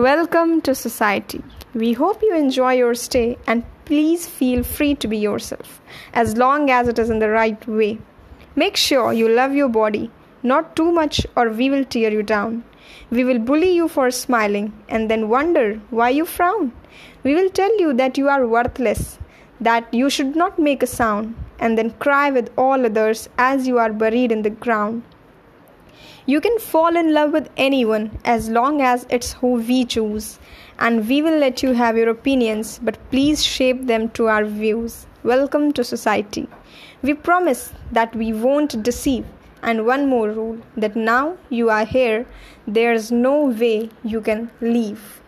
Welcome 0.00 0.62
to 0.62 0.74
society. 0.74 1.42
We 1.74 1.92
hope 1.92 2.22
you 2.22 2.34
enjoy 2.34 2.72
your 2.76 2.94
stay 2.94 3.36
and 3.46 3.64
please 3.84 4.26
feel 4.26 4.62
free 4.62 4.94
to 4.94 5.06
be 5.06 5.18
yourself 5.18 5.82
as 6.14 6.38
long 6.38 6.70
as 6.70 6.88
it 6.88 6.98
is 6.98 7.10
in 7.10 7.18
the 7.18 7.28
right 7.28 7.66
way. 7.68 7.98
Make 8.56 8.78
sure 8.78 9.12
you 9.12 9.28
love 9.28 9.52
your 9.54 9.68
body, 9.68 10.10
not 10.42 10.74
too 10.74 10.90
much, 10.90 11.26
or 11.36 11.50
we 11.50 11.68
will 11.68 11.84
tear 11.84 12.10
you 12.10 12.22
down. 12.22 12.64
We 13.10 13.24
will 13.24 13.40
bully 13.40 13.72
you 13.72 13.88
for 13.88 14.10
smiling 14.10 14.72
and 14.88 15.10
then 15.10 15.28
wonder 15.28 15.74
why 15.90 16.08
you 16.08 16.24
frown. 16.24 16.72
We 17.22 17.34
will 17.34 17.50
tell 17.50 17.78
you 17.78 17.92
that 17.92 18.16
you 18.16 18.30
are 18.30 18.46
worthless, 18.46 19.18
that 19.60 19.92
you 19.92 20.08
should 20.08 20.34
not 20.34 20.58
make 20.58 20.82
a 20.82 20.86
sound, 20.86 21.34
and 21.58 21.76
then 21.76 21.90
cry 22.06 22.30
with 22.30 22.50
all 22.56 22.86
others 22.86 23.28
as 23.36 23.68
you 23.68 23.76
are 23.76 23.92
buried 23.92 24.32
in 24.32 24.40
the 24.40 24.56
ground. 24.64 25.02
You 26.26 26.40
can 26.40 26.58
fall 26.58 26.96
in 26.96 27.12
love 27.12 27.32
with 27.32 27.50
anyone 27.56 28.18
as 28.24 28.48
long 28.48 28.80
as 28.80 29.06
it's 29.10 29.32
who 29.32 29.54
we 29.54 29.84
choose, 29.84 30.38
and 30.78 31.08
we 31.08 31.22
will 31.22 31.38
let 31.38 31.62
you 31.62 31.72
have 31.72 31.96
your 31.96 32.08
opinions, 32.08 32.78
but 32.82 32.98
please 33.10 33.44
shape 33.44 33.86
them 33.86 34.08
to 34.10 34.28
our 34.28 34.44
views. 34.44 35.06
Welcome 35.22 35.72
to 35.72 35.84
society. 35.84 36.48
We 37.02 37.14
promise 37.14 37.72
that 37.92 38.14
we 38.14 38.32
won't 38.32 38.82
deceive. 38.82 39.26
And 39.62 39.84
one 39.84 40.08
more 40.08 40.30
rule 40.30 40.58
that 40.76 40.96
now 40.96 41.36
you 41.50 41.68
are 41.68 41.84
here, 41.84 42.26
there's 42.66 43.12
no 43.12 43.44
way 43.44 43.90
you 44.02 44.22
can 44.22 44.50
leave. 44.62 45.20